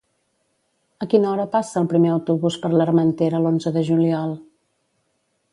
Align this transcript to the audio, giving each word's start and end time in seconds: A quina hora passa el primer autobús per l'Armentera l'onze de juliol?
A 1.05 1.07
quina 1.11 1.27
hora 1.33 1.45
passa 1.57 1.77
el 1.83 1.91
primer 1.93 2.11
autobús 2.15 2.57
per 2.65 2.73
l'Armentera 2.79 3.45
l'onze 3.45 3.77
de 3.77 3.85
juliol? 3.91 4.37